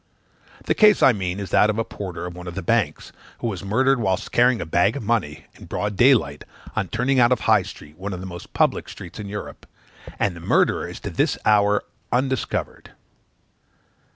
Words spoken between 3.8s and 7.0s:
whilst carrying a bag of money, in broad daylight, on